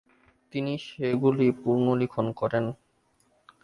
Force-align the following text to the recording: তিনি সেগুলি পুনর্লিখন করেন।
তিনি 0.53 0.73
সেগুলি 0.87 1.47
পুনর্লিখন 1.61 2.25
করেন। 2.39 2.65